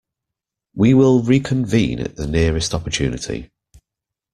We 0.73 0.95
will 0.95 1.21
reconvene 1.21 1.99
at 1.99 2.15
the 2.15 2.25
nearest 2.25 2.73
opportunity. 2.73 3.51